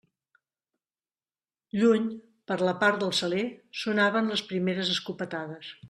Lluny, 1.81 2.07
per 2.53 2.59
la 2.71 2.73
part 2.85 3.05
del 3.05 3.15
Saler, 3.21 3.45
sonaven 3.85 4.33
les 4.35 4.45
primeres 4.53 4.95
escopetades. 4.99 5.75